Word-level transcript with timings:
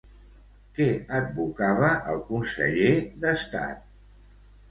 Què 0.77 0.87
advocava 1.17 1.91
el 2.13 2.23
conseller 2.29 2.89
d'Estat? 3.25 3.85